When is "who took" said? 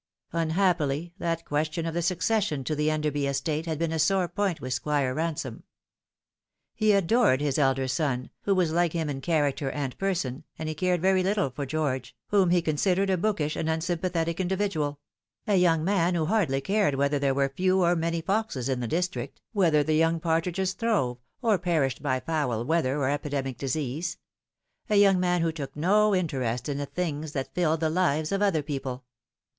25.43-25.75